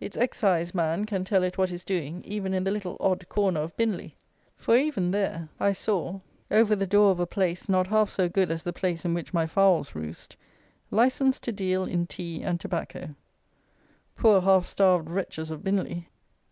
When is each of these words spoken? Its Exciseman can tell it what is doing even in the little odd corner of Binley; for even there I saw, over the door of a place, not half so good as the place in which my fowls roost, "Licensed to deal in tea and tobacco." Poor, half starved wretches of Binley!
Its 0.00 0.16
Exciseman 0.16 1.04
can 1.04 1.22
tell 1.22 1.44
it 1.44 1.56
what 1.56 1.70
is 1.70 1.84
doing 1.84 2.24
even 2.24 2.52
in 2.52 2.64
the 2.64 2.72
little 2.72 2.96
odd 2.98 3.28
corner 3.28 3.60
of 3.60 3.76
Binley; 3.76 4.14
for 4.56 4.76
even 4.76 5.12
there 5.12 5.48
I 5.60 5.70
saw, 5.70 6.18
over 6.50 6.74
the 6.74 6.88
door 6.88 7.12
of 7.12 7.20
a 7.20 7.26
place, 7.28 7.68
not 7.68 7.86
half 7.86 8.10
so 8.10 8.28
good 8.28 8.50
as 8.50 8.64
the 8.64 8.72
place 8.72 9.04
in 9.04 9.14
which 9.14 9.32
my 9.32 9.46
fowls 9.46 9.94
roost, 9.94 10.36
"Licensed 10.90 11.44
to 11.44 11.52
deal 11.52 11.84
in 11.84 12.08
tea 12.08 12.42
and 12.42 12.58
tobacco." 12.58 13.14
Poor, 14.16 14.40
half 14.40 14.66
starved 14.66 15.08
wretches 15.08 15.52
of 15.52 15.60
Binley! 15.60 16.06